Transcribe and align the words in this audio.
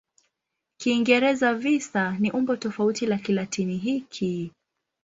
Kiingereza 0.79 1.53
"visa" 1.53 2.11
ni 2.19 2.31
umbo 2.31 2.55
tofauti 2.57 3.05
la 3.05 3.17
Kilatini 3.17 3.77
hiki. 3.77 4.51